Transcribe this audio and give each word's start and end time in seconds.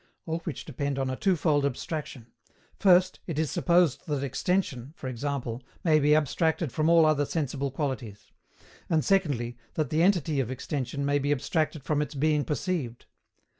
All 0.25 0.39
which 0.45 0.65
depend 0.65 0.97
on 0.97 1.11
a 1.11 1.15
twofold 1.15 1.63
abstraction; 1.63 2.25
first, 2.79 3.19
it 3.27 3.37
is 3.37 3.51
supposed 3.51 4.07
that 4.07 4.23
extension, 4.23 4.93
for 4.97 5.07
example, 5.07 5.61
may 5.83 5.99
be 5.99 6.15
abstracted 6.15 6.71
from 6.71 6.89
all 6.89 7.05
other 7.05 7.23
sensible 7.23 7.69
qualities; 7.69 8.31
and 8.89 9.05
secondly, 9.05 9.59
that 9.75 9.91
the 9.91 10.01
entity 10.01 10.39
of 10.39 10.49
extension 10.49 11.05
may 11.05 11.19
be 11.19 11.31
abstracted 11.31 11.83
from 11.83 12.01
its 12.01 12.15
being 12.15 12.43
perceived. 12.43 13.05